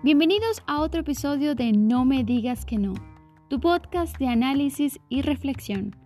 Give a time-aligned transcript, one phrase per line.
[0.00, 2.94] Bienvenidos a otro episodio de No me digas que no,
[3.50, 5.96] tu podcast de análisis y reflexión,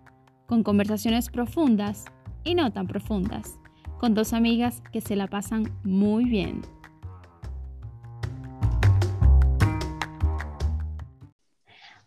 [0.47, 2.07] con conversaciones profundas
[2.43, 3.59] y no tan profundas,
[3.99, 6.63] con dos amigas que se la pasan muy bien.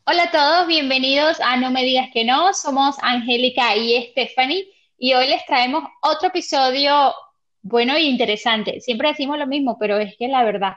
[0.08, 4.66] Hola a todos, bienvenidos a No me digas que no, somos Angélica y Stephanie
[4.98, 7.14] y hoy les traemos otro episodio
[7.62, 8.82] bueno y interesante.
[8.82, 10.74] Siempre decimos lo mismo, pero es que la verdad.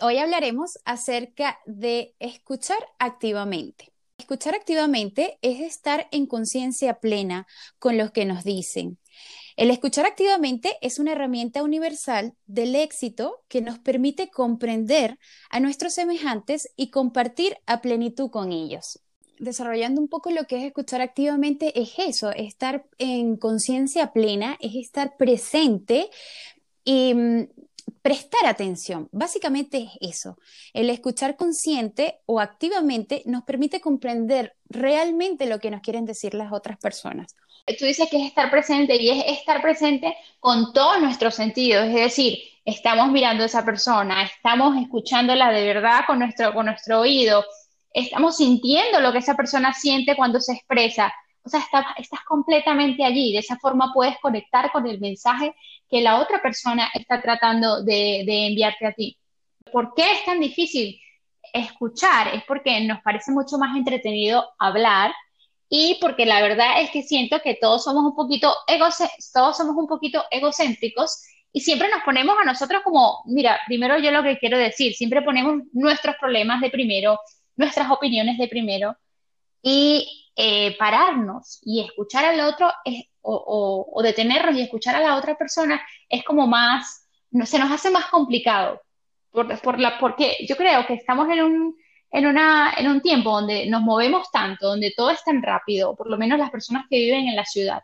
[0.00, 3.90] Hoy hablaremos acerca de escuchar activamente.
[4.16, 7.48] Escuchar activamente es estar en conciencia plena
[7.80, 8.98] con lo que nos dicen.
[9.56, 15.18] El escuchar activamente es una herramienta universal del éxito que nos permite comprender
[15.50, 19.00] a nuestros semejantes y compartir a plenitud con ellos.
[19.40, 24.76] Desarrollando un poco lo que es escuchar activamente es eso, estar en conciencia plena, es
[24.76, 26.08] estar presente
[26.84, 27.48] y mm,
[28.02, 29.08] prestar atención.
[29.12, 30.38] Básicamente es eso.
[30.72, 36.52] El escuchar consciente o activamente nos permite comprender realmente lo que nos quieren decir las
[36.52, 37.34] otras personas.
[37.78, 41.94] Tú dices que es estar presente y es estar presente con todos nuestros sentidos, es
[41.94, 47.44] decir, estamos mirando a esa persona, estamos escuchándola de verdad con nuestro, con nuestro oído,
[47.92, 51.12] estamos sintiendo lo que esa persona siente cuando se expresa.
[51.48, 53.32] O sea, estás completamente allí.
[53.32, 55.54] De esa forma puedes conectar con el mensaje
[55.88, 59.16] que la otra persona está tratando de, enviarte a ti.
[59.72, 61.00] ¿Por qué es tan difícil
[61.52, 62.34] escuchar?
[62.34, 65.14] Es porque nos parece mucho más entretenido hablar
[65.70, 68.54] y porque la verdad es que siento que todos somos un poquito
[69.32, 74.10] todos somos un poquito egocéntricos y siempre nos ponemos a nosotros como, mira, primero yo
[74.10, 77.18] lo que quiero decir, siempre ponemos nuestros problemas de primero,
[77.56, 78.96] nuestras opiniones de primero
[79.62, 82.70] y eh, pararnos y escuchar al otro
[83.22, 87.90] o, detenernos y escuchar a la otra persona es como más, no, se nos hace
[87.90, 88.80] más complicado.
[89.32, 91.76] Por la, porque yo creo que estamos en un,
[92.12, 96.08] en, una, en un tiempo donde nos movemos tanto, donde todo es tan rápido, por
[96.08, 97.82] lo menos las personas que viven en la ciudad,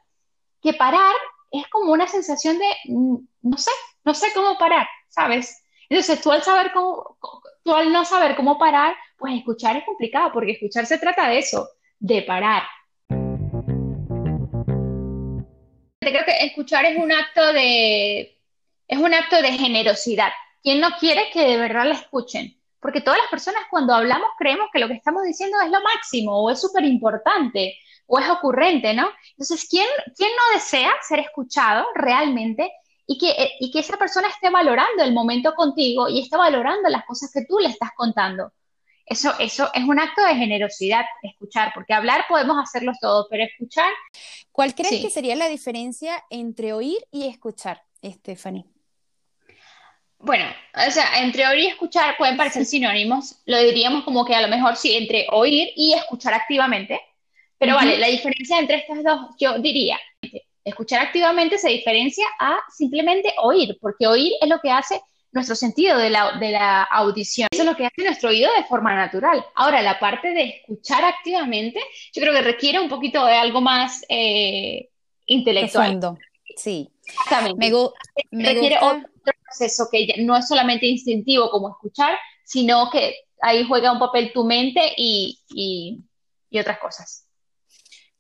[0.63, 1.15] que parar
[1.51, 3.73] es como una sensación de, mm, no sé,
[4.05, 5.61] no sé cómo parar, ¿sabes?
[5.89, 7.19] Entonces tú al saber cómo,
[7.65, 11.39] tú al no saber cómo parar, pues escuchar es complicado, porque escuchar se trata de
[11.41, 11.69] eso,
[12.05, 12.65] de parar.
[16.01, 18.39] Creo que escuchar es un acto de
[18.87, 20.31] es un acto de generosidad.
[20.63, 22.61] ¿Quién no quiere que de verdad la escuchen?
[22.79, 26.43] Porque todas las personas cuando hablamos creemos que lo que estamos diciendo es lo máximo
[26.43, 27.75] o es súper importante
[28.07, 29.09] o es ocurrente, ¿no?
[29.31, 32.71] Entonces, ¿quién, ¿quién no desea ser escuchado realmente
[33.07, 37.07] y que, y que esa persona esté valorando el momento contigo y esté valorando las
[37.07, 38.53] cosas que tú le estás contando?
[39.07, 43.91] Eso, eso es un acto de generosidad, escuchar, porque hablar podemos hacerlo todos, pero escuchar.
[44.51, 48.65] ¿Cuál crees que sería la diferencia entre oír y escuchar, Stephanie?
[50.19, 53.43] Bueno, o sea, entre oír y escuchar pueden parecer sinónimos.
[53.45, 56.99] Lo diríamos como que a lo mejor sí, entre oír y escuchar activamente.
[57.59, 59.99] Pero vale, la diferencia entre estas dos, yo diría,
[60.65, 65.01] escuchar activamente se diferencia a simplemente oír, porque oír es lo que hace
[65.35, 67.49] nuestro sentido de la, de la audición.
[67.51, 69.45] Eso es lo que hace nuestro oído de forma natural.
[69.57, 71.81] Ahora, la parte de escuchar activamente,
[72.13, 74.89] yo creo que requiere un poquito de algo más eh,
[75.27, 76.01] intelectual.
[76.57, 76.89] Sí.
[77.05, 77.73] Exactamente.
[78.31, 79.09] Me, requiere otro
[79.45, 84.45] proceso que no es solamente instintivo como escuchar, sino que ahí juega un papel tu
[84.45, 85.39] mente y,
[86.51, 87.27] y otras cosas.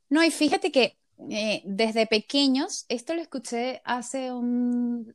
[0.08, 0.96] No, y fíjate que
[1.30, 4.30] eh, desde pequeños, esto lo escuché hace,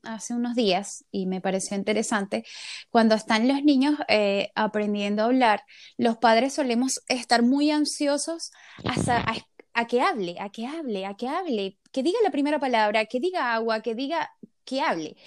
[0.04, 2.46] hace unos días y me pareció interesante,
[2.90, 5.64] cuando están los niños eh, aprendiendo a hablar,
[5.98, 8.52] los padres solemos estar muy ansiosos
[9.74, 13.20] a, que hable, a que hable, a que hable, que diga la primera palabra, que
[13.20, 14.32] diga agua, que diga
[14.66, 15.18] que hable.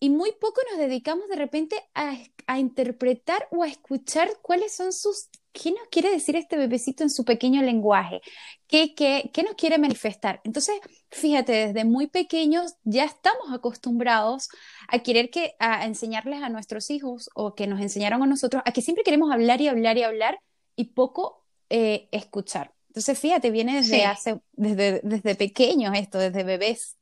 [0.00, 5.28] Y muy poco nos dedicamos de repente a interpretar o a escuchar cuáles son sus
[5.52, 8.20] ¿qué nos quiere decir este bebecito en su pequeño lenguaje?
[8.66, 10.40] ¿Qué, qué, qué nos quiere manifestar?
[10.44, 10.78] Entonces,
[11.10, 14.48] fíjate, desde muy pequeños ya estamos acostumbrados
[14.88, 18.72] a querer que, a enseñarles a nuestros hijos o que nos enseñaron a nosotros, a
[18.72, 20.40] que siempre queremos hablar y hablar y hablar
[20.76, 22.72] y poco eh, escuchar.
[22.88, 26.96] Entonces, fíjate, viene desde hace, desde, desde pequeños esto, desde bebés.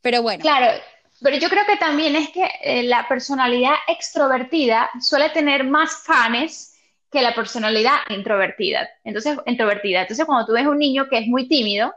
[0.00, 0.40] Pero bueno.
[0.40, 0.80] Claro,
[1.20, 6.75] pero yo creo que también es que eh, la personalidad extrovertida suele tener más fans
[7.10, 8.88] que la personalidad introvertida.
[9.04, 10.02] Entonces, introvertida.
[10.02, 11.94] Entonces, cuando tú ves un niño que es muy tímido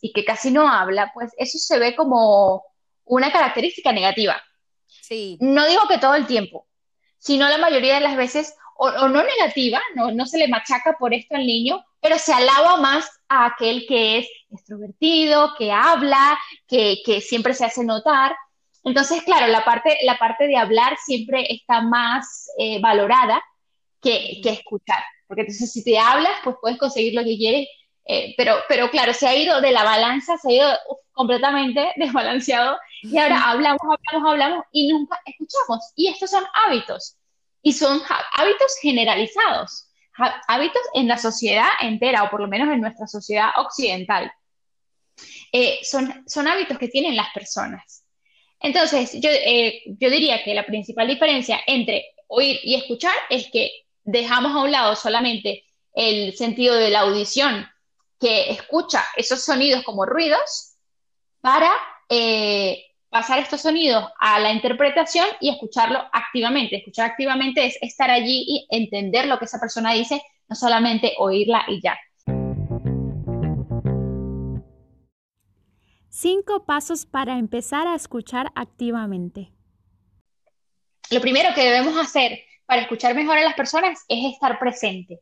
[0.00, 2.64] y que casi no habla, pues eso se ve como
[3.04, 4.42] una característica negativa.
[4.86, 5.36] Sí.
[5.40, 6.66] No digo que todo el tiempo,
[7.18, 11.12] sino la mayoría de las veces, o, no negativa, no, no se le machaca por
[11.14, 16.98] esto al niño, pero se alaba más a aquel que es extrovertido, que habla, que,
[17.04, 18.34] que siempre se hace notar.
[18.84, 23.42] Entonces, claro, la parte, la parte de hablar siempre está más eh, valorada
[24.02, 27.68] que, que, escuchar, porque entonces si te hablas, pues puedes conseguir lo que quieres,
[28.04, 30.78] eh, pero, pero claro, se ha ido de la balanza, se ha ido
[31.12, 35.92] completamente desbalanceado y ahora hablamos, hablamos, hablamos y nunca escuchamos.
[35.96, 37.16] Y estos son hábitos,
[37.62, 38.02] y son
[38.34, 39.88] hábitos generalizados,
[40.48, 44.32] hábitos en la sociedad entera, o por lo menos en nuestra sociedad occidental.
[45.52, 48.04] Eh, son, son hábitos que tienen las personas.
[48.58, 53.70] Entonces, yo, eh, yo diría que la principal diferencia entre oír y escuchar es que
[54.04, 55.64] dejamos a un lado solamente
[55.94, 57.66] el sentido de la audición
[58.18, 60.76] que escucha esos sonidos como ruidos
[61.40, 61.70] para
[62.08, 66.76] eh, pasar estos sonidos a la interpretación y escucharlo activamente.
[66.76, 71.64] Escuchar activamente es estar allí y entender lo que esa persona dice, no solamente oírla
[71.68, 71.98] y ya.
[76.08, 79.50] Cinco pasos para empezar a escuchar activamente.
[81.10, 82.40] Lo primero que debemos hacer
[82.72, 85.20] para escuchar mejor a las personas es estar presente.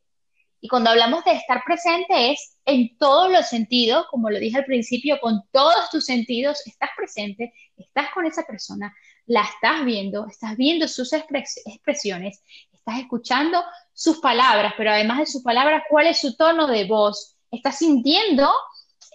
[0.61, 4.65] Y cuando hablamos de estar presente es en todos los sentidos, como lo dije al
[4.65, 8.95] principio, con todos tus sentidos, estás presente, estás con esa persona,
[9.27, 12.41] la estás viendo, estás viendo sus expresiones,
[12.73, 17.37] estás escuchando sus palabras, pero además de sus palabras, cuál es su tono de voz,
[17.51, 18.49] estás sintiendo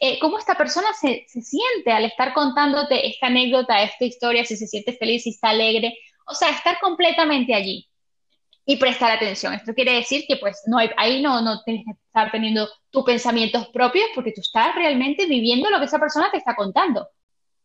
[0.01, 4.57] eh, cómo esta persona se, se, siente al estar contándote esta anécdota, esta historia, si
[4.57, 5.97] se siente feliz, si está alegre,
[6.27, 7.88] o sea, estar completamente allí
[8.65, 9.53] y prestar atención.
[9.53, 13.03] Esto quiere decir que pues no hay, ahí no, no tienes que estar teniendo tus
[13.03, 17.07] pensamientos propios porque tú estás realmente viviendo lo que esa persona te está contando.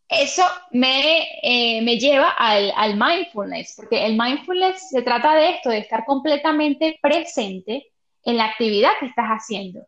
[0.08, 0.42] Eso
[0.72, 5.78] me, eh, me lleva al, al mindfulness, porque el mindfulness se trata de esto, de
[5.78, 7.86] estar completamente presente
[8.24, 9.86] en la actividad que estás haciendo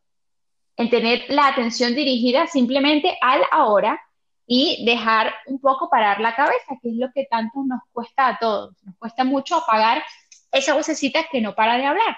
[0.76, 4.00] en tener la atención dirigida simplemente al ahora
[4.47, 8.38] y dejar un poco parar la cabeza, que es lo que tanto nos cuesta a
[8.38, 8.75] todos.
[8.82, 10.03] Nos cuesta mucho apagar
[10.52, 12.16] esa vocecita que no para de hablar.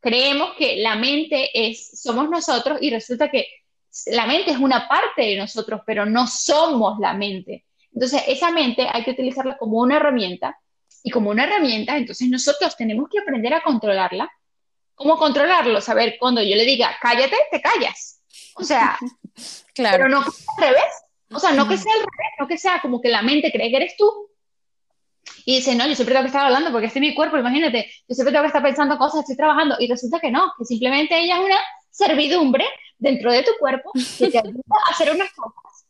[0.00, 3.46] Creemos que la mente es, somos nosotros y resulta que
[4.06, 7.64] la mente es una parte de nosotros, pero no somos la mente.
[7.92, 10.58] Entonces, esa mente hay que utilizarla como una herramienta
[11.02, 14.28] y como una herramienta, entonces nosotros tenemos que aprender a controlarla
[14.94, 15.80] ¿Cómo controlarlo?
[15.80, 18.20] Saber cuando yo le diga, cállate, te callas.
[18.54, 18.98] O sea,
[19.74, 19.96] claro.
[19.98, 20.92] pero no que sea al revés.
[21.30, 23.70] O sea, no que sea al revés, no que sea como que la mente cree
[23.70, 24.30] que eres tú.
[25.44, 27.90] Y dice, no, yo siempre tengo que estar hablando porque este es mi cuerpo, imagínate,
[28.08, 29.76] yo siempre tengo que estar pensando cosas, estoy trabajando.
[29.78, 31.58] Y resulta que no, que simplemente ella es una
[31.90, 32.64] servidumbre
[32.98, 35.86] dentro de tu cuerpo que te ayuda a hacer unas cosas,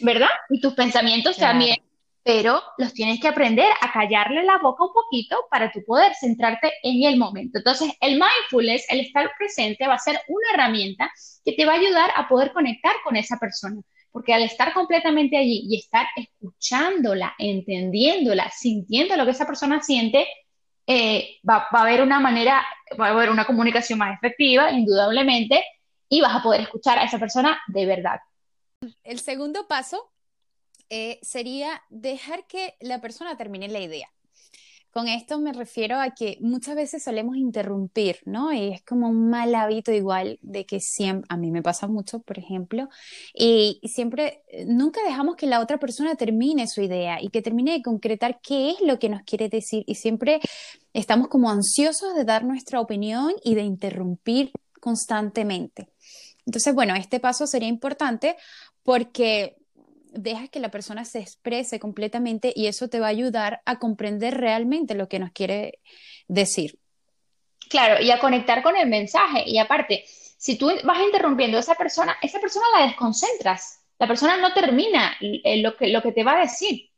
[0.00, 0.30] ¿verdad?
[0.50, 1.76] Y tus pensamientos también
[2.24, 6.72] pero los tienes que aprender a callarle la boca un poquito para tu poder centrarte
[6.82, 7.58] en el momento.
[7.58, 11.10] Entonces, el mindfulness, el estar presente, va a ser una herramienta
[11.44, 13.80] que te va a ayudar a poder conectar con esa persona,
[14.12, 20.28] porque al estar completamente allí y estar escuchándola, entendiéndola, sintiendo lo que esa persona siente,
[20.86, 22.62] eh, va, a haber una manera,
[23.00, 25.64] va a haber una comunicación más efectiva, indudablemente,
[26.08, 28.20] y vas a poder escuchar a esa persona de verdad.
[29.02, 30.12] El segundo paso
[30.90, 34.08] eh, sería dejar que la persona termine la idea.
[34.92, 38.52] Con esto me refiero a que muchas veces solemos interrumpir, ¿no?
[38.52, 42.20] Y es como un mal hábito igual de que siempre, a mí me pasa mucho,
[42.20, 42.90] por ejemplo,
[43.32, 47.72] y, siempre, eh, nunca dejamos que la otra persona termine su idea y que termine
[47.72, 50.40] de concretar qué es lo que nos quiere decir y siempre
[50.92, 55.88] estamos como ansiosos de dar nuestra opinión y de interrumpir constantemente.
[56.44, 58.36] Entonces, bueno, este paso sería importante
[58.82, 59.56] porque
[60.12, 64.38] dejas que la persona se exprese completamente y eso te va a ayudar a comprender
[64.38, 65.80] realmente lo que nos quiere
[66.28, 66.78] decir.
[67.68, 69.44] Claro, y a conectar con el mensaje.
[69.46, 70.04] Y aparte,
[70.36, 73.80] si tú vas interrumpiendo a esa persona, esa persona la desconcentras.
[73.98, 76.90] La persona no termina eh, lo que, lo que te va a decir.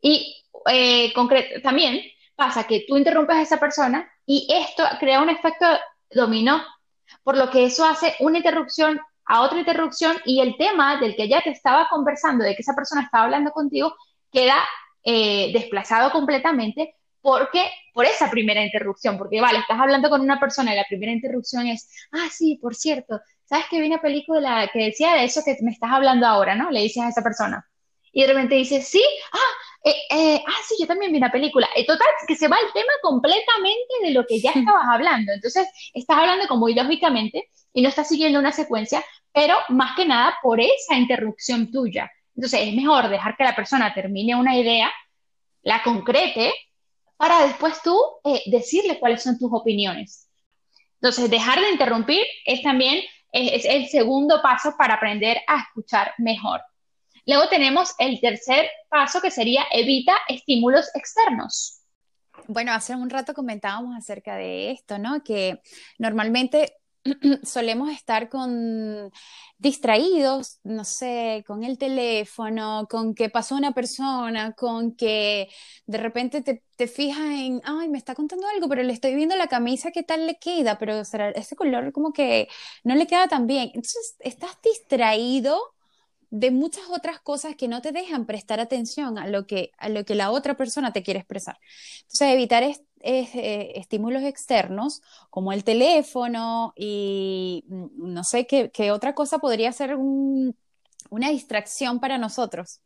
[0.00, 1.12] Y eh,
[1.62, 2.00] también
[2.36, 5.66] pasa que tú interrumpes a esa persona y esto crea un efecto
[6.10, 6.62] dominó,
[7.22, 11.28] por lo que eso hace una interrupción a otra interrupción y el tema del que
[11.28, 13.94] ya te estaba conversando, de que esa persona estaba hablando contigo,
[14.30, 14.56] queda
[15.02, 20.74] eh, desplazado completamente porque por esa primera interrupción, porque vale, estás hablando con una persona
[20.74, 24.84] y la primera interrupción es, ah, sí, por cierto, ¿sabes que vi una película que
[24.84, 26.70] decía de eso que me estás hablando ahora, ¿no?
[26.70, 27.66] Le dices a esa persona.
[28.14, 29.02] Y de repente dices, sí,
[29.32, 31.68] ah, eh, eh, ah, sí, yo también vi una película.
[31.76, 35.32] Y total, que se va el tema completamente de lo que ya estabas hablando.
[35.32, 40.38] Entonces, estás hablando como ilógicamente y no estás siguiendo una secuencia, pero más que nada
[40.42, 42.10] por esa interrupción tuya.
[42.36, 44.92] Entonces es mejor dejar que la persona termine una idea,
[45.62, 46.52] la concrete,
[47.16, 50.28] para después tú eh, decirle cuáles son tus opiniones.
[50.94, 53.02] Entonces dejar de interrumpir es también
[53.32, 56.60] es el segundo paso para aprender a escuchar mejor.
[57.26, 61.80] Luego tenemos el tercer paso que sería evita estímulos externos.
[62.48, 65.22] Bueno, hace un rato comentábamos acerca de esto, ¿no?
[65.22, 65.60] Que
[65.98, 66.76] normalmente
[67.42, 69.10] solemos estar con
[69.58, 75.48] distraídos, no sé, con el teléfono, con que pasó una persona, con que
[75.86, 79.36] de repente te, te, fijas en, ay, me está contando algo, pero le estoy viendo
[79.36, 80.78] la camisa, ¿qué tal le queda?
[80.78, 82.48] Pero ese color como que
[82.84, 83.70] no le queda tan bien.
[83.74, 85.73] Entonces, estás distraído
[86.30, 90.04] de muchas otras cosas que no te dejan prestar atención a lo que, a lo
[90.04, 91.58] que la otra persona te quiere expresar.
[92.02, 99.38] Entonces, evitar eh, estímulos externos como el teléfono y mm, no sé qué, otra cosa
[99.38, 102.80] podría ser una distracción para nosotros.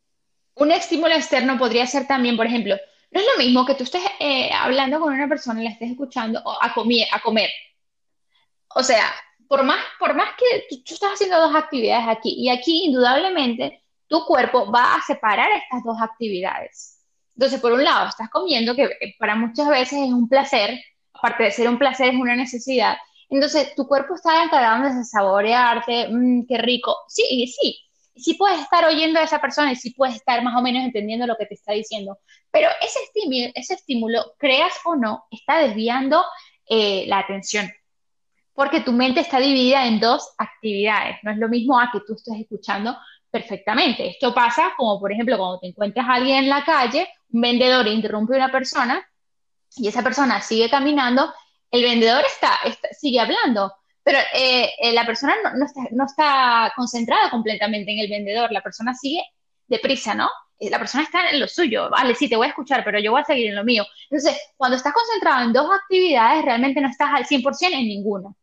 [0.55, 2.75] Un estímulo externo podría ser también, por ejemplo,
[3.11, 5.91] no es lo mismo que tú estés eh, hablando con una persona y la estés
[5.91, 7.49] escuchando a, a comer.
[8.75, 9.11] O sea,
[9.49, 14.23] por más, por más que tú, estás haciendo dos actividades aquí, y aquí indudablemente tu
[14.25, 16.99] cuerpo va a separar estas dos actividades.
[17.35, 20.79] Entonces, por un lado, estás comiendo, que eh, para muchas veces es un placer,
[21.13, 22.97] aparte de ser un placer, es una necesidad.
[23.27, 26.95] Entonces, tu cuerpo está encargado de saborearte, mmm, qué rico.
[27.07, 27.79] Sí, sí,
[28.15, 31.25] sí puedes estar oyendo a esa persona y sí puedes estar más o menos entendiendo
[31.25, 32.19] lo que te está diciendo,
[32.51, 36.23] pero ese estímulo, ese estímulo creas o no, está desviando
[36.67, 37.71] eh, la atención
[38.59, 41.15] porque tu mente está dividida en dos actividades.
[41.23, 42.93] No es lo mismo a que tú estés escuchando
[43.31, 44.09] perfectamente.
[44.09, 47.87] Esto pasa como, por ejemplo, cuando te encuentras a alguien en la calle, un vendedor
[47.87, 49.01] interrumpe a una persona
[49.77, 51.33] y esa persona sigue caminando,
[51.71, 52.59] el vendedor está,
[52.99, 53.71] sigue hablando,
[54.03, 58.61] pero eh, eh, la persona no, está, no está concentrada completamente en el vendedor, la
[58.61, 59.23] persona sigue
[59.67, 60.27] deprisa, ¿no?
[60.59, 63.21] la persona está en lo suyo, vale, sí, te voy a escuchar, pero yo voy
[63.21, 63.85] a seguir en lo mío.
[64.09, 68.35] Entonces, cuando estás concentrado en dos actividades, realmente no estás al 100% en ninguna.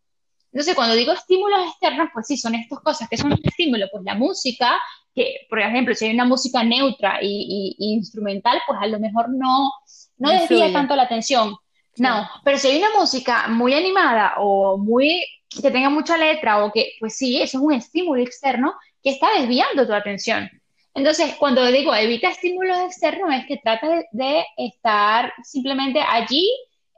[0.56, 4.14] Entonces, cuando digo estímulos externos, pues sí, son estas cosas que son estímulos, pues la
[4.14, 4.80] música,
[5.14, 9.70] que por ejemplo, si hay una música neutra y, instrumental, pues a lo mejor no,
[10.16, 11.54] no desvía tanto la atención.
[11.98, 16.72] No, pero si hay una música muy animada o muy que tenga mucha letra o
[16.72, 20.48] que, pues sí, eso es un estímulo externo que está desviando tu atención.
[20.94, 26.50] Entonces, cuando digo evita estímulos externos, es que trata de estar simplemente allí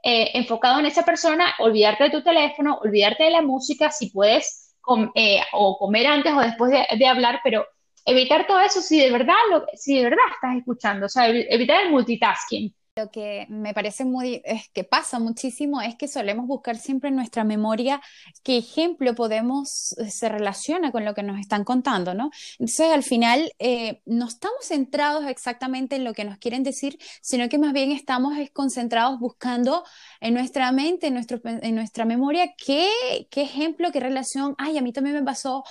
[0.03, 4.75] eh, enfocado en esa persona, olvidarte de tu teléfono, olvidarte de la música, si puedes,
[5.15, 7.65] eh, o comer antes o después de, hablar, pero
[8.05, 11.83] evitar todo eso si de verdad, lo, si de verdad estás escuchando, o sea, evitar
[11.83, 12.73] el multitasking.
[12.99, 17.15] Lo que me parece muy, es que pasa muchísimo es que solemos buscar siempre en
[17.15, 18.01] nuestra memoria
[18.43, 22.29] qué ejemplo podemos, eh, se relaciona con lo que nos están contando, ¿no?
[22.59, 27.47] Entonces al final eh, no estamos centrados exactamente en lo que nos quieren decir, sino
[27.47, 29.85] que más bien estamos concentrados buscando
[30.19, 32.89] en nuestra mente, en, nuestro, en nuestra memoria, qué,
[33.31, 35.63] qué ejemplo, qué relación, ay, a mí también me pasó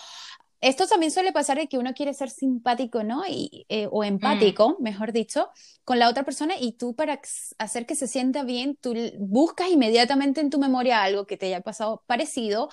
[0.61, 3.23] esto también suele pasar de que uno quiere ser simpático, ¿no?
[3.29, 4.83] Y, eh, o empático, mm.
[4.83, 5.51] mejor dicho,
[5.85, 7.21] con la otra persona y tú para
[7.59, 11.61] hacer que se sienta bien, tú buscas inmediatamente en tu memoria algo que te haya
[11.61, 12.71] pasado parecido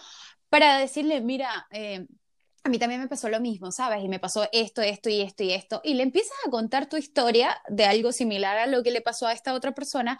[0.50, 2.08] para decirle, mira, eh,
[2.65, 4.04] a mí también me pasó lo mismo, ¿sabes?
[4.04, 5.82] Y me pasó esto, esto y esto y esto.
[5.84, 9.27] Y le empiezas a contar tu historia de algo similar a lo que le pasó
[9.27, 10.20] a esta otra persona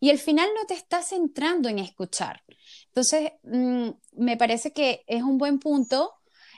[0.00, 2.42] y al final no te estás centrando en escuchar.
[2.86, 6.14] Entonces, mm, me parece que es un buen punto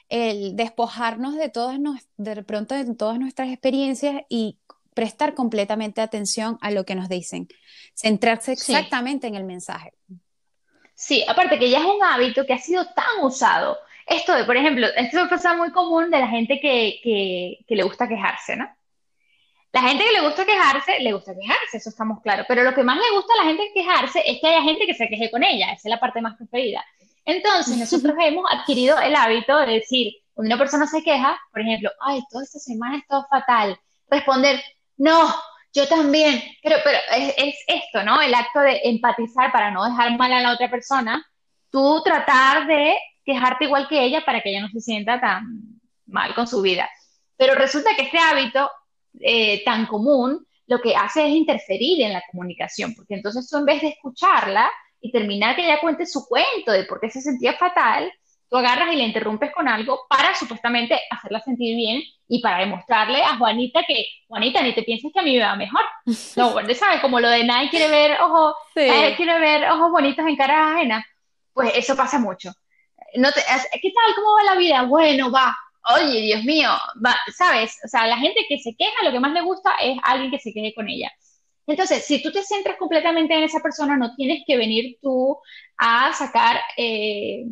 [0.09, 1.79] el despojarnos de todas,
[2.17, 4.59] de pronto de todas nuestras experiencias y
[4.95, 7.49] prestar completamente atención a lo que nos dicen,
[7.95, 9.93] centrarse exactamente en el mensaje.
[10.95, 13.77] Sí, aparte que ya es un hábito que ha sido tan usado.
[14.07, 17.77] Esto de, por ejemplo, esto es cosa muy común de la gente que, que, que
[17.77, 18.67] le gusta quejarse, ¿no?
[19.73, 22.47] La gente que le gusta quejarse, le gusta quejarse, eso estamos claros.
[22.49, 24.95] Pero lo que más le gusta a la gente quejarse es que haya gente que
[24.95, 25.67] se queje con ella.
[25.67, 26.83] Esa es la parte más preferida.
[27.27, 31.91] Entonces, nosotros hemos adquirido el hábito de decir, cuando una persona se queja, por ejemplo,
[32.01, 33.79] ay, toda esta semana ha estado fatal,
[34.09, 34.63] responder,
[34.97, 35.35] no,
[35.75, 36.99] yo también, pero, pero
[37.37, 38.23] es, esto, ¿no?
[38.23, 41.23] El acto de empatizar para no dejar mal a la otra persona,
[41.71, 46.35] tú tratar de quejarte igual que ella para que ella no se sienta tan mal
[46.35, 46.89] con su vida.
[47.37, 48.71] Pero resulta que este hábito
[49.21, 53.67] eh, tan común lo que hace es interferir en la comunicación, porque entonces tú en
[53.67, 54.71] vez de escucharla,
[55.07, 58.13] y terminar que ella cuente su cuento de por qué se sentía fatal,
[58.51, 63.23] tú agarras y le interrumpes con algo para supuestamente hacerla sentir bien y para demostrarle
[63.23, 65.83] a Juanita que, Juanita, ni te pienses que a mí me va mejor.
[66.37, 67.01] No, ¿sabes?
[67.01, 71.07] Como lo de nadie quiere ver ojos, quiere ver ojos bonitos en cara ajena.
[71.53, 72.51] Pues eso pasa mucho.
[73.15, 73.41] No te,
[73.81, 74.15] ¿Qué tal?
[74.17, 74.83] ¿Cómo va la vida?
[74.83, 75.57] Bueno, va.
[75.95, 76.71] Oye, Dios mío,
[77.05, 77.79] va, ¿sabes?
[77.85, 80.41] O sea, la gente que se queja, lo que más le gusta es alguien que
[80.41, 81.13] se queje con ella.
[81.67, 85.39] Entonces, si tú te centras completamente en esa persona, no tienes que venir tú
[85.77, 87.47] a sacar eh,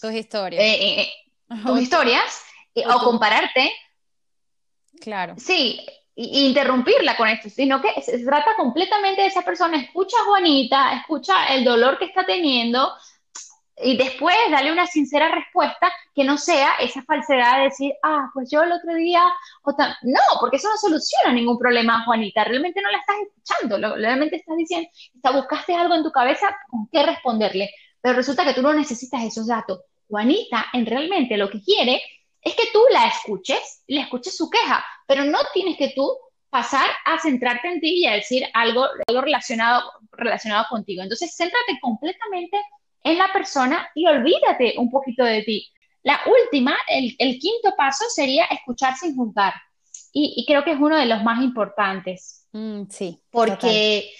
[0.00, 1.12] tus historias, eh, eh,
[1.64, 3.72] tus historias o, compararte.
[5.00, 5.34] Claro.
[5.36, 9.78] Sí, interrumpirla con esto, sino que se trata completamente de esa persona.
[9.78, 12.92] Escucha a Juanita, escucha el dolor que está teniendo
[13.76, 18.48] y después dale una sincera respuesta que no sea esa falsedad de decir, ah, pues
[18.50, 19.22] yo el otro día,
[20.02, 22.44] no, porque eso no soluciona ningún problema, Juanita.
[22.44, 26.88] Realmente no la estás escuchando, realmente estás diciendo, está, buscaste algo en tu cabeza con
[26.92, 29.80] qué responderle, pero resulta que tú no necesitas esos datos.
[30.08, 32.00] Juanita, en realmente lo que quiere
[32.40, 36.08] es que tú la escuches, le escuches su queja, pero no tienes que tú
[36.48, 41.02] pasar a centrarte en ti y a decir algo, algo relacionado, relacionado contigo.
[41.02, 42.56] Entonces, céntrate completamente
[43.04, 45.70] en la persona y olvídate un poquito de ti.
[46.02, 49.54] La última, el, quinto paso sería escuchar sin juzgar.
[50.12, 52.46] Y, creo que es uno de los más importantes.
[52.52, 53.20] Mm, sí.
[53.30, 54.10] Porque,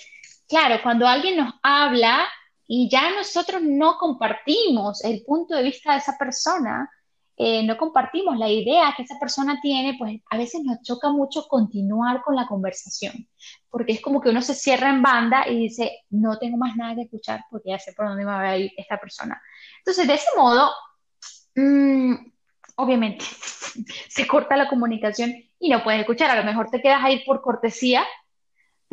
[0.48, 2.26] claro, cuando alguien nos habla
[2.66, 6.90] y ya nosotros no compartimos el punto de vista de esa persona,
[7.36, 11.46] eh, no compartimos la idea que esa persona tiene, pues a veces nos choca mucho
[11.48, 13.28] continuar con la conversación,
[13.68, 16.94] porque es como que uno se cierra en banda y dice, no tengo más nada
[16.94, 19.40] que escuchar porque ya sé por dónde va a ir esta persona.
[19.78, 20.70] Entonces, de ese modo,
[21.56, 22.14] mm,
[22.76, 23.24] obviamente,
[24.08, 27.42] se corta la comunicación y no puedes escuchar, a lo mejor te quedas ahí por
[27.42, 28.06] cortesía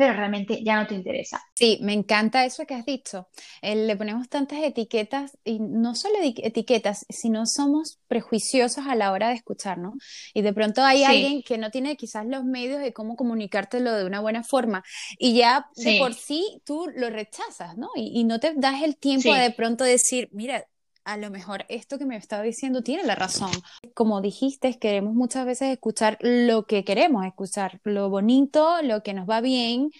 [0.02, 1.40] pero realmente ya no te interesa.
[1.54, 3.28] Sí, me encanta eso que has dicho.
[3.60, 9.28] Eh, le ponemos tantas etiquetas y no solo etiquetas, sino somos prejuiciosos a la hora
[9.28, 9.92] de escuchar, ¿no?
[10.34, 14.04] Y de pronto hay alguien que no tiene quizás los medios de cómo comunicártelo de
[14.04, 14.82] una buena forma
[15.18, 17.90] y ya de por sí tú lo rechazas, ¿no?
[17.94, 20.66] Y, y no te das el tiempo de pronto decir, mira,
[21.04, 23.50] a lo mejor esto que me estaba diciendo tiene la razón.
[23.94, 29.28] Como dijiste, queremos muchas veces escuchar lo que queremos escuchar, lo bonito, lo que nos
[29.28, 29.90] va bien.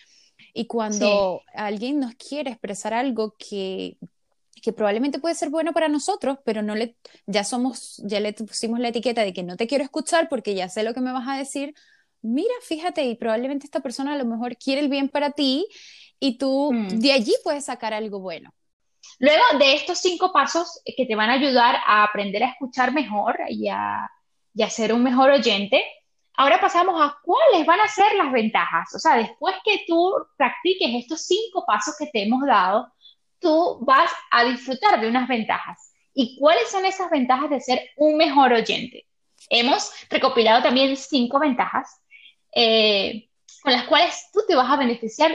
[0.55, 3.97] Y cuando alguien nos quiere expresar algo que,
[4.63, 8.79] que probablemente puede ser bueno para nosotros, pero no le, ya somos, ya le pusimos
[8.79, 11.27] la etiqueta de que no te quiero escuchar porque ya sé lo que me vas
[11.29, 11.75] a decir,
[12.21, 15.67] mira, fíjate, y probablemente esta persona a lo mejor quiere el bien para ti
[16.21, 17.01] y tú mm.
[17.01, 18.55] de allí puedes sacar algo bueno.
[19.19, 23.37] Luego de estos cinco pasos que te van a ayudar a aprender a escuchar mejor
[23.49, 24.11] y a,
[24.69, 25.85] ser un mejor oyente,
[26.35, 28.95] ahora pasamos a cuáles van a ser las ventajas.
[28.95, 32.93] O sea, después que tú practiques estos cinco pasos que te hemos dado,
[33.39, 35.93] tú vas a disfrutar de unas ventajas.
[36.15, 39.07] ¿Y cuáles son esas ventajas de ser un mejor oyente?
[39.49, 42.03] Hemos recopilado también cinco ventajas
[42.55, 43.29] eh,
[43.63, 45.33] con las cuales tú te vas a beneficiar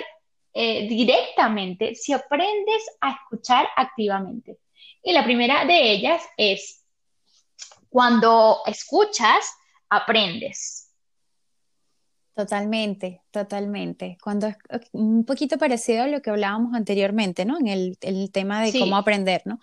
[0.60, 4.58] eh, directamente si aprendes a escuchar activamente.
[5.04, 6.84] Y la primera de ellas es,
[7.90, 9.54] cuando escuchas,
[9.88, 10.87] aprendes.
[12.38, 14.20] Totalmente, totalmente.
[14.24, 14.56] Cuando es
[14.92, 17.58] un poquito parecido a lo que hablábamos anteriormente, ¿no?
[17.58, 17.98] En el,
[18.32, 19.60] tema de cómo aprender, ¿no?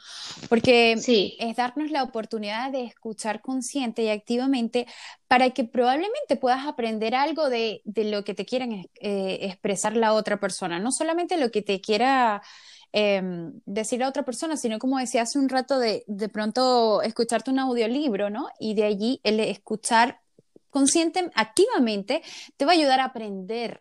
[0.48, 4.88] Porque es darnos la oportunidad de escuchar consciente y activamente
[5.28, 10.40] para que probablemente puedas aprender algo de, lo que te quieran eh, expresar la otra
[10.40, 12.42] persona, no solamente lo que te quiera
[12.90, 17.52] em, decir a otra persona, sino como decía hace un rato, de, de pronto escucharte
[17.52, 18.48] un audiolibro, ¿no?
[18.58, 20.23] Y de allí el escuchar
[20.74, 22.20] consciente, activamente,
[22.56, 23.80] te va a ayudar a aprender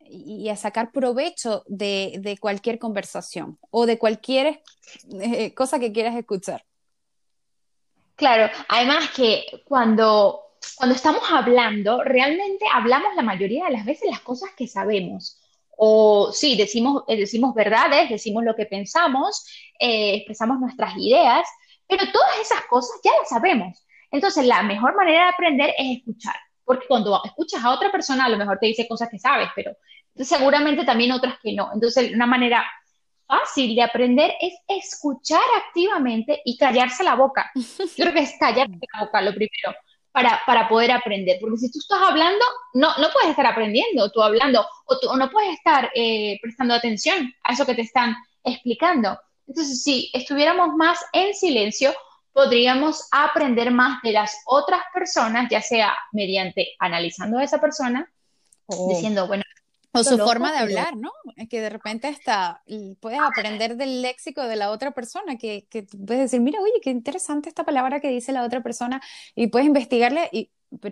[0.00, 4.62] y a sacar provecho de, cualquier conversación o de cualquier
[5.20, 6.64] eh, cosa que quieras escuchar.
[8.16, 10.40] Claro, además que cuando,
[10.74, 15.38] cuando estamos hablando, realmente hablamos la mayoría de las veces las cosas que sabemos.
[15.76, 19.46] O sí, decimos, eh, decimos verdades, decimos lo que pensamos,
[19.78, 21.46] eh, expresamos nuestras ideas,
[21.86, 23.84] pero todas esas cosas ya las sabemos.
[24.12, 28.28] Entonces, la mejor manera de aprender es escuchar, porque cuando escuchas a otra persona, a
[28.28, 29.72] lo mejor te dice cosas que sabes, pero
[30.16, 31.70] seguramente también otras que no.
[31.72, 32.64] Entonces, una manera
[33.26, 37.50] fácil de aprender es escuchar activamente y callarse la boca.
[37.54, 39.74] Yo creo que es callarse la boca lo primero
[40.12, 42.44] para, para poder aprender, porque si tú estás hablando,
[42.74, 47.32] no, no puedes estar aprendiendo, tú hablando, o, tú, no puedes estar eh, prestando atención
[47.42, 49.18] a eso que te están explicando.
[49.46, 51.94] Entonces, si estuviéramos más en silencio,
[52.32, 58.10] podríamos aprender más de las otras personas, ya sea mediante analizando a esa persona,
[58.66, 59.42] o diciendo, bueno,
[59.94, 61.12] o su forma de hablar, ¿no?
[61.50, 62.62] Que de repente hasta
[63.00, 66.90] puedes aprender del léxico de la otra persona, que, que puedes decir, mira, oye, qué
[66.90, 69.02] interesante esta palabra que dice la otra persona,
[69.34, 70.50] y puedes investigarle y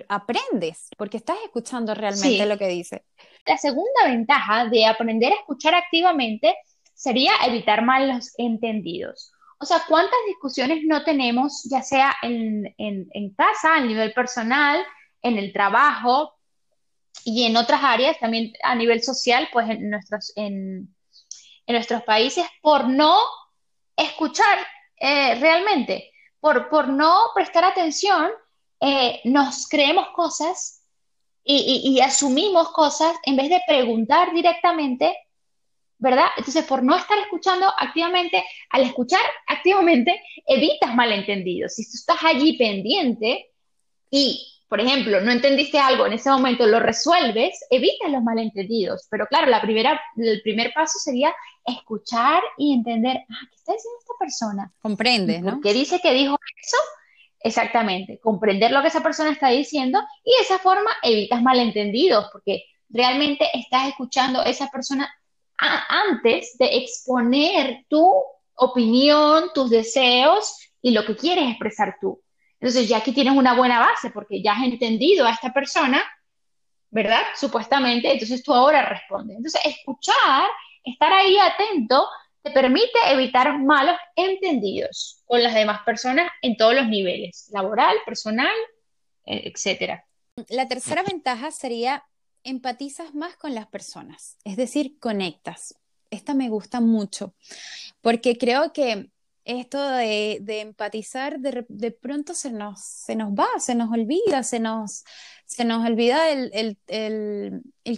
[0.09, 3.05] aprendes, porque estás escuchando realmente lo que dice.
[3.47, 6.55] La segunda ventaja de aprender a escuchar activamente
[6.95, 9.33] sería evitar malos entendidos.
[9.61, 12.65] O sea, ¿cuántas discusiones no tenemos, ya sea en,
[13.37, 14.83] casa, a nivel personal,
[15.23, 16.35] en el trabajo
[17.25, 20.95] y en otras áreas, también a nivel social, pues en nuestros, en,
[21.67, 23.17] nuestros países, por no
[23.97, 24.59] escuchar
[24.97, 28.31] eh, realmente, por, por no prestar atención,
[28.81, 30.81] eh, nos creemos cosas
[31.45, 35.17] y, asumimos cosas en vez de preguntar directamente,
[36.01, 36.29] ¿verdad?
[36.37, 41.75] Entonces, por no estar escuchando activamente, al escuchar activamente, evitas malentendidos.
[41.75, 43.51] Si tú estás allí pendiente
[44.11, 49.07] y, por ejemplo, no entendiste algo en ese momento, lo resuelves, evitas los malentendidos.
[49.11, 51.35] Pero claro, la primera, el primer paso sería
[51.67, 54.73] escuchar y entender, ah, ¿qué está diciendo esta persona?
[54.81, 55.61] Comprende, ¿no?
[55.61, 56.79] ¿Qué dice que dijo eso?
[57.43, 62.65] Exactamente, comprender lo que esa persona está diciendo y de esa forma evitas malentendidos, porque
[62.91, 65.11] realmente estás escuchando a esa persona
[65.61, 68.13] antes de exponer tu
[68.55, 72.23] opinión, tus deseos y lo que quieres expresar tú.
[72.61, 76.03] Entonces ya aquí tienes una buena base porque ya has entendido a esta persona,
[76.91, 77.23] ¿verdad?
[77.35, 79.37] Supuestamente, entonces tú ahora respondes.
[79.37, 80.49] Entonces escuchar,
[80.85, 82.07] estar ahí atento
[82.43, 88.55] te permite evitar malos entendidos con las demás personas en todos los niveles, laboral, personal,
[89.27, 90.05] eh, etcétera.
[90.49, 92.05] La tercera ventaja sería
[92.45, 95.75] empatizas más con las personas, es decir, conectas.
[96.11, 97.35] Esta me gusta mucho
[98.01, 99.11] porque creo que
[99.45, 105.05] esto de, empatizar de, pronto se nos, se nos va, se nos olvida, se nos,
[105.47, 106.79] se nos olvida el,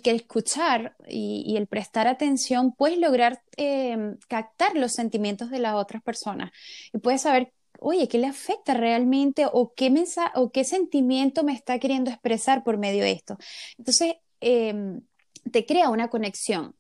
[0.03, 6.03] que escuchar y, el prestar atención, puedes lograr em, captar los sentimientos de las otras
[6.03, 6.53] personas
[6.93, 9.93] y puedes saber, oye, ¿qué le afecta realmente o qué,
[10.37, 13.37] o qué sentimiento me está queriendo expresar por medio de esto?
[13.77, 15.03] Entonces, em,
[15.51, 16.75] te crea una conexión.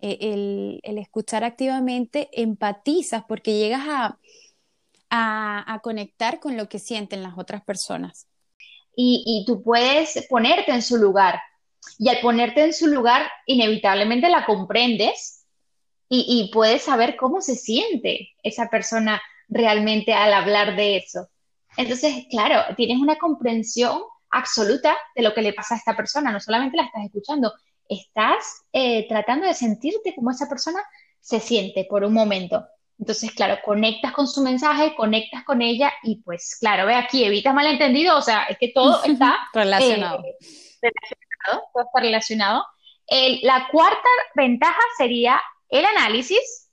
[0.00, 4.18] E, el, escuchar activamente empatizas porque llegas a,
[5.82, 8.26] conectar con lo que sienten las otras personas.
[8.94, 11.40] Y, tú puedes ponerte en su lugar.
[11.98, 15.46] Y al ponerte en su lugar, inevitablemente la comprendes
[16.08, 21.28] y puedes saber cómo se siente esa persona realmente al hablar de eso.
[21.76, 26.40] Entonces, claro, tienes una comprensión absoluta de lo que le pasa a esta persona, no
[26.40, 27.52] solamente la estás escuchando,
[27.88, 30.80] estás eh, tratando de sentirte como esa persona
[31.20, 32.66] se siente por un momento.
[32.98, 37.54] Entonces, claro, conectas con su mensaje, conectas con ella y pues, claro, ve aquí, evitas
[37.54, 40.24] malentendido, o sea, es que todo está relacionado.
[40.24, 40.36] Eh,
[40.82, 41.68] relacionado.
[41.72, 42.66] Todo está relacionado.
[43.42, 46.70] la cuarta ventaja sería el análisis.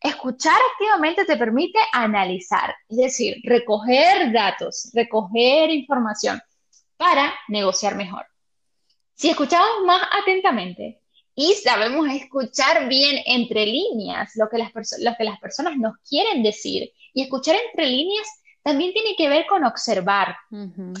[0.00, 6.40] Escuchar activamente te permite analizar, es decir, recoger datos, recoger información
[6.96, 8.26] para negociar mejor.
[9.14, 11.00] Si escuchamos más atentamente
[11.34, 16.42] y sabemos escuchar bien entre líneas lo que las, lo que las personas nos quieren
[16.42, 18.26] decir, y escuchar entre líneas
[18.62, 20.36] también tiene que ver con observar,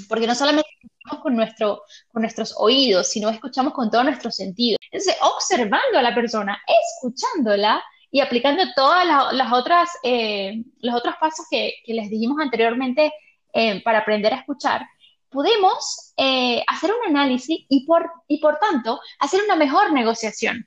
[0.08, 4.78] porque no solamente escuchamos con, nuestro, con nuestros oídos, sino escuchamos con todos nuestros sentidos.
[4.90, 11.46] Entonces, observando a la persona, escuchándola y aplicando todas las, otras, eh, los otros pasos
[11.50, 13.10] que, les dijimos anteriormente
[13.54, 14.86] eh, para aprender a escuchar,
[15.34, 20.66] podemos eh, hacer un análisis y por, y por tanto hacer una mejor negociación.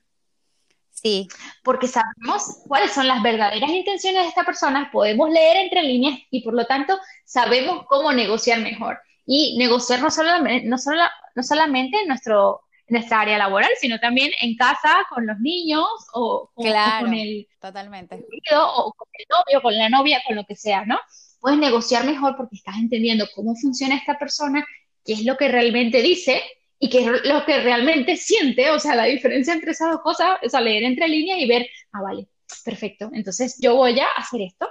[0.91, 1.29] Sí.
[1.63, 6.43] Porque sabemos cuáles son las verdaderas intenciones de esta persona, podemos leer entre líneas y
[6.43, 8.99] por lo tanto sabemos cómo negociar mejor.
[9.25, 11.03] Y negociar no solamente, no solo,
[11.35, 16.49] no solamente en, nuestro, nuestra área laboral, sino también en casa con los niños o,
[16.53, 18.25] con el totalmente.
[18.53, 20.99] o con el novio, con la novia, con lo que sea, ¿no?
[21.47, 24.67] Puedes negociar mejor porque estás entendiendo cómo funciona esta persona,
[25.05, 26.43] qué es lo que realmente dice
[26.77, 28.69] y qué es lo que realmente siente.
[28.71, 31.65] O sea, la diferencia entre esas dos cosas es a leer entre líneas y ver,
[31.93, 32.27] ah, vale,
[32.65, 33.09] perfecto.
[33.13, 34.67] Entonces yo voy a hacer esto,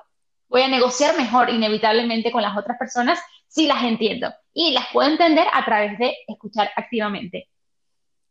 [0.48, 5.08] voy a negociar mejor inevitablemente con las otras personas si las entiendo y las puedo
[5.08, 7.48] entender a través de escuchar activamente.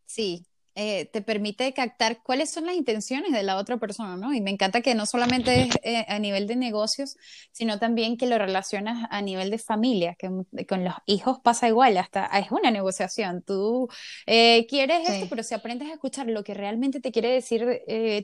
[0.05, 4.33] Sí, eh, te permite captar cuáles son las intenciones de la otra persona, ¿no?
[4.33, 7.17] Y me encanta que no solamente es eh, a nivel de negocios,
[7.51, 10.29] sino también que lo relacionas a nivel de familia, que
[10.67, 13.41] con los hijos pasa igual, hasta es una negociación.
[13.41, 13.87] Tú
[14.25, 17.65] eh, quieres esto, pero si aprendes a escuchar lo que realmente te quiere decir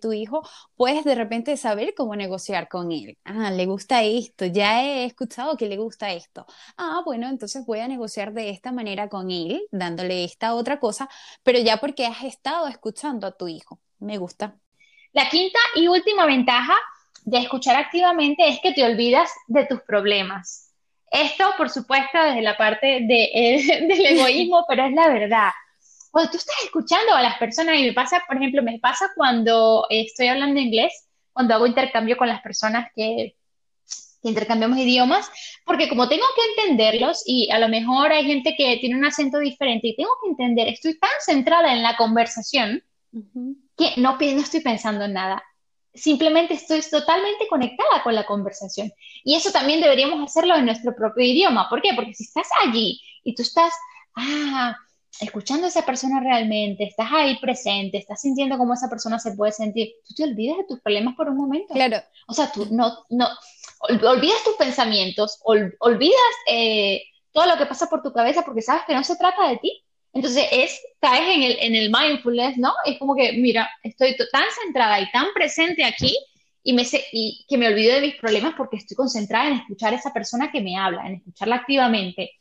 [0.01, 0.41] tu hijo,
[0.75, 3.17] puedes de repente saber cómo negociar con él.
[3.23, 6.45] Ah, le gusta esto, ya he escuchado que le gusta esto.
[6.77, 11.09] Ah, bueno, entonces voy a negociar de esta manera con él, dándole esta otra cosa,
[11.43, 13.79] pero ya porque has estado escuchando a tu hijo.
[13.99, 14.55] Me gusta.
[15.13, 16.73] La quinta y última ventaja
[17.23, 20.73] de escuchar activamente es que te olvidas de tus problemas.
[21.11, 25.51] Esto, por supuesto, desde la parte de, eh, del egoísmo, pero es la verdad.
[26.09, 29.85] Cuando tú estás escuchando a las personas, y me pasa, por ejemplo, me pasa cuando
[29.91, 33.35] estoy hablando inglés, cuando hago intercambio con las personas que,
[34.21, 35.29] que intercambiamos idiomas,
[35.65, 39.39] porque como tengo que entenderlos y a lo mejor hay gente que tiene un acento
[39.39, 42.83] diferente y tengo que entender, estoy tan centrada en la conversación
[43.77, 45.43] que no, no estoy pensando en nada.
[45.93, 48.91] Simplemente estoy totalmente conectada con la conversación.
[49.23, 51.67] Y eso también deberíamos hacerlo en nuestro propio idioma.
[51.69, 51.93] ¿Por qué?
[51.93, 53.73] Porque si estás allí y tú estás,
[54.15, 54.77] ah,
[55.19, 59.51] escuchando a esa persona realmente, estás ahí presente, estás sintiendo cómo esa persona se puede
[59.51, 61.73] sentir, tú te olvidas de tus problemas por un momento.
[61.73, 61.97] Claro.
[62.27, 63.27] O sea, tú no, no,
[63.81, 68.93] olvidas tus pensamientos, olvidas eh, todo lo que pasa por tu cabeza porque sabes que
[68.93, 69.83] no se trata de ti.
[70.13, 72.73] Entonces es, caes en el, en el mindfulness, ¿no?
[72.85, 76.17] Es como que, mira, estoy tan centrada y tan presente aquí
[76.63, 79.95] y, me y que me olvido de mis problemas porque estoy concentrada en escuchar a
[79.95, 82.31] esa persona que me habla, en escucharla activamente.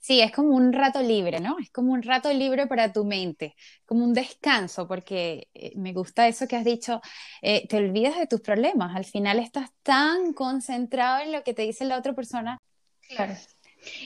[0.00, 1.58] Sí, es como un rato libre, ¿no?
[1.60, 6.28] Es como un rato libre para tu mente, como un descanso, porque eh, me gusta
[6.28, 7.00] eso que has dicho,
[7.42, 11.62] eh, te olvidas de tus problemas, al final estás tan concentrado en lo que te
[11.62, 12.58] dice la otra persona.
[13.08, 13.34] Claro.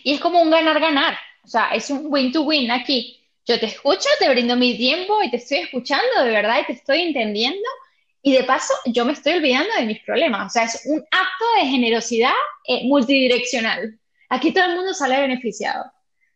[0.03, 3.19] Y es como un ganar-ganar, o sea, es un win-to-win aquí.
[3.45, 6.73] Yo te escucho, te brindo mi tiempo y te estoy escuchando de verdad y te
[6.73, 7.69] estoy entendiendo.
[8.23, 10.47] Y de paso, yo me estoy olvidando de mis problemas.
[10.47, 12.33] O sea, es un acto de generosidad
[12.69, 13.99] eh, multidireccional
[14.33, 15.85] aquí todo el mundo sale beneficiado,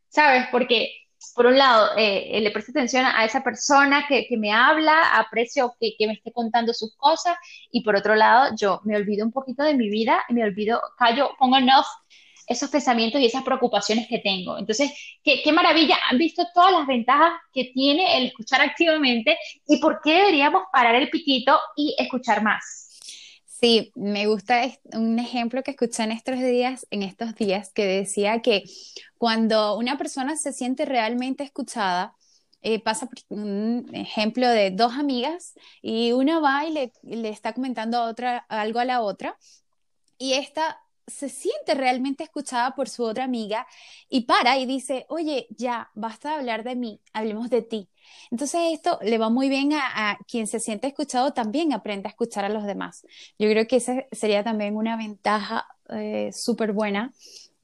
[0.08, 0.46] ¿sabes?
[0.52, 0.90] Porque,
[1.34, 5.96] por un lado, eh, le presto atención a esa persona que, me habla, aprecio que,
[6.06, 7.36] me esté contando sus cosas,
[7.72, 11.30] y por otro lado, yo me olvido un poquito de mi vida, me olvido, callo,
[11.38, 11.86] pongo en off
[12.46, 14.56] esos pensamientos y esas preocupaciones que tengo.
[14.56, 14.92] Entonces,
[15.24, 20.00] qué, qué, maravilla, han visto todas las ventajas que tiene el escuchar activamente y por
[20.04, 22.85] qué deberíamos parar el piquito y escuchar más.
[23.58, 28.42] Sí, me gusta un ejemplo que escuché en estos días, en estos días, que decía
[28.42, 28.64] que
[29.16, 32.14] cuando una persona se siente realmente escuchada,
[32.60, 37.54] eh, pasa por un ejemplo de dos amigas y una va y le, le está
[37.54, 39.38] comentando otra, algo a la otra
[40.18, 43.66] y esta se siente realmente escuchada por su otra amiga
[44.08, 47.88] y para y dice, oye, ya, basta de hablar de mí, hablemos de ti.
[48.30, 52.44] Entonces esto le va muy bien a, quien se siente escuchado, también aprende a escuchar
[52.44, 53.06] a los demás.
[53.38, 57.12] Yo creo que esa sería también una ventaja eh, súper buena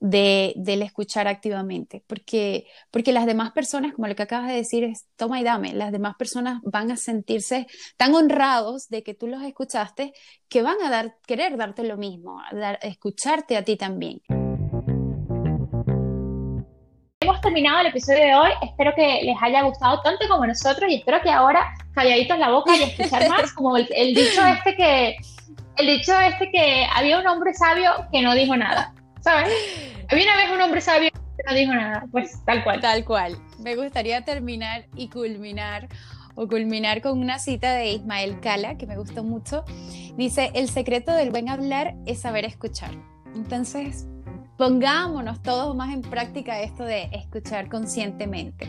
[0.03, 4.83] de, del escuchar activamente, porque, porque las demás personas, como lo que acabas de decir,
[4.83, 9.29] es toma y dame, las demás personas van a sentirse tan honrados de que tú
[9.29, 10.13] los escuchaste
[10.49, 14.21] que van a dar, querer darte lo mismo, a dar, escucharte a ti también.
[17.21, 20.97] Hemos terminado el episodio de hoy, espero que les haya gustado tanto como nosotros y
[20.97, 25.17] espero que ahora calladitos la boca y escuchar más, como el, el dicho este que
[25.77, 28.93] el dicho este que había un hombre sabio que no dijo nada.
[29.23, 29.53] ¿Sabes?
[30.11, 32.81] Había una vez un hombre sabio que no dijo nada, pues tal cual.
[32.81, 33.39] Tal cual.
[33.61, 35.89] Me gustaría terminar y culminar
[36.35, 39.65] o culminar con una cita de Ismael Cala que me gustó mucho.
[40.17, 42.91] Dice, el secreto del buen hablar es saber escuchar.
[43.35, 44.07] Entonces,
[44.59, 48.69] pongámonos todos más en práctica esto de escuchar conscientemente.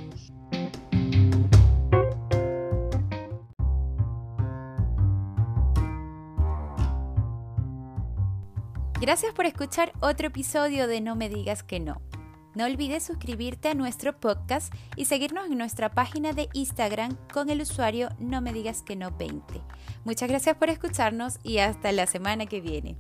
[9.03, 12.01] Gracias por escuchar otro episodio de No me digas que no.
[12.55, 17.59] No olvides suscribirte a nuestro podcast y seguirnos en nuestra página de Instagram con el
[17.59, 19.59] usuario No me digas que no 20.
[20.05, 22.95] Muchas gracias por escucharnos y hasta la semana que viene.